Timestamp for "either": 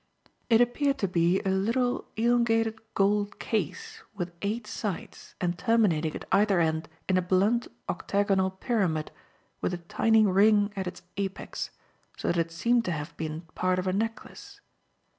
6.31-6.59